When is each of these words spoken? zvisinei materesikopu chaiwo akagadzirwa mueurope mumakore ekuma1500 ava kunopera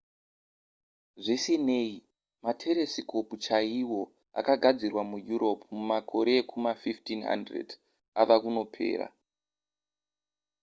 zvisinei 1.23 1.91
materesikopu 2.45 3.33
chaiwo 3.45 4.01
akagadzirwa 4.39 5.01
mueurope 5.09 5.65
mumakore 5.75 6.31
ekuma1500 6.41 7.67
ava 8.21 8.35
kunopera 8.41 9.07